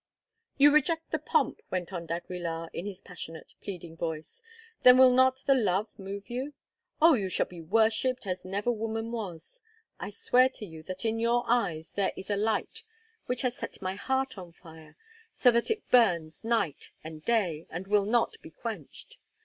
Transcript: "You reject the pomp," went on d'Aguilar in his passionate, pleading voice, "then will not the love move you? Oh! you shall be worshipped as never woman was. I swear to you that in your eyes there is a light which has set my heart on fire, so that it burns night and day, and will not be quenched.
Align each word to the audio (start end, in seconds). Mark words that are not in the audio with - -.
"You 0.57 0.71
reject 0.71 1.11
the 1.11 1.19
pomp," 1.19 1.61
went 1.69 1.93
on 1.93 2.07
d'Aguilar 2.07 2.71
in 2.73 2.87
his 2.87 3.01
passionate, 3.01 3.53
pleading 3.61 3.95
voice, 3.95 4.41
"then 4.81 4.97
will 4.97 5.11
not 5.13 5.43
the 5.45 5.53
love 5.53 5.89
move 5.95 6.27
you? 6.27 6.53
Oh! 6.99 7.13
you 7.13 7.29
shall 7.29 7.45
be 7.45 7.61
worshipped 7.61 8.25
as 8.25 8.43
never 8.43 8.71
woman 8.71 9.11
was. 9.11 9.59
I 9.99 10.09
swear 10.09 10.49
to 10.55 10.65
you 10.65 10.81
that 10.87 11.05
in 11.05 11.19
your 11.19 11.43
eyes 11.45 11.91
there 11.91 12.13
is 12.15 12.31
a 12.31 12.35
light 12.35 12.81
which 13.27 13.43
has 13.43 13.55
set 13.55 13.79
my 13.79 13.93
heart 13.93 14.39
on 14.39 14.53
fire, 14.53 14.97
so 15.35 15.51
that 15.51 15.69
it 15.69 15.87
burns 15.91 16.43
night 16.43 16.89
and 17.03 17.23
day, 17.23 17.67
and 17.69 17.85
will 17.85 18.05
not 18.05 18.37
be 18.41 18.49
quenched. 18.49 19.19